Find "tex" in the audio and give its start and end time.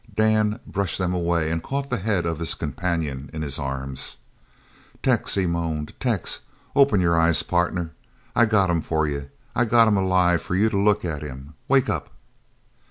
5.03-5.35, 5.99-6.39